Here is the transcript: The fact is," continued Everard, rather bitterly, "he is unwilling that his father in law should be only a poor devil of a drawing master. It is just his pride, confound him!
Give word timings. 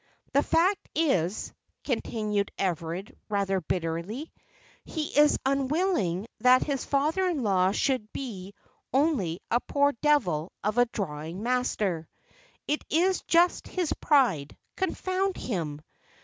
The 0.33 0.41
fact 0.41 0.89
is," 0.95 1.53
continued 1.83 2.49
Everard, 2.57 3.15
rather 3.29 3.61
bitterly, 3.61 4.33
"he 4.83 5.15
is 5.15 5.37
unwilling 5.45 6.25
that 6.39 6.63
his 6.63 6.83
father 6.83 7.27
in 7.29 7.43
law 7.43 7.71
should 7.71 8.11
be 8.11 8.55
only 8.91 9.41
a 9.51 9.59
poor 9.59 9.91
devil 9.91 10.53
of 10.63 10.79
a 10.79 10.87
drawing 10.87 11.43
master. 11.43 12.07
It 12.67 12.83
is 12.89 13.21
just 13.27 13.67
his 13.67 13.93
pride, 13.93 14.57
confound 14.75 15.37
him! 15.37 15.83